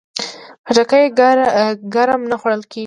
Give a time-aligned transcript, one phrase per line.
[0.67, 1.03] خټکی
[1.93, 2.79] ګرم نه خوړل کېږي.